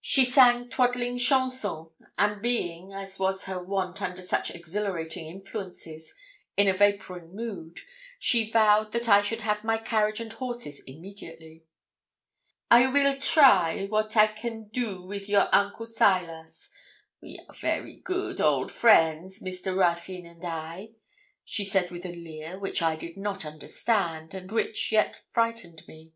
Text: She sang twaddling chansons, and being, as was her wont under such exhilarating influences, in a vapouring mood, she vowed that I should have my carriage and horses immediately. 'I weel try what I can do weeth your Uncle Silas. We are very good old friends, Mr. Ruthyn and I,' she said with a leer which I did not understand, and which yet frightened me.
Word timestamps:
She 0.00 0.24
sang 0.24 0.70
twaddling 0.70 1.18
chansons, 1.18 1.90
and 2.16 2.40
being, 2.40 2.94
as 2.94 3.18
was 3.18 3.44
her 3.44 3.62
wont 3.62 4.00
under 4.00 4.22
such 4.22 4.50
exhilarating 4.50 5.26
influences, 5.26 6.14
in 6.56 6.68
a 6.68 6.72
vapouring 6.72 7.34
mood, 7.34 7.80
she 8.18 8.50
vowed 8.50 8.92
that 8.92 9.10
I 9.10 9.20
should 9.20 9.42
have 9.42 9.62
my 9.62 9.76
carriage 9.76 10.20
and 10.20 10.32
horses 10.32 10.80
immediately. 10.86 11.64
'I 12.70 12.92
weel 12.92 13.18
try 13.18 13.84
what 13.90 14.16
I 14.16 14.28
can 14.28 14.68
do 14.68 15.02
weeth 15.02 15.28
your 15.28 15.50
Uncle 15.54 15.84
Silas. 15.84 16.70
We 17.20 17.38
are 17.46 17.54
very 17.54 17.96
good 17.96 18.40
old 18.40 18.72
friends, 18.72 19.40
Mr. 19.40 19.76
Ruthyn 19.76 20.24
and 20.24 20.42
I,' 20.46 20.92
she 21.44 21.62
said 21.62 21.90
with 21.90 22.06
a 22.06 22.08
leer 22.16 22.58
which 22.58 22.80
I 22.80 22.96
did 22.96 23.18
not 23.18 23.44
understand, 23.44 24.32
and 24.32 24.50
which 24.50 24.90
yet 24.92 25.24
frightened 25.30 25.86
me. 25.86 26.14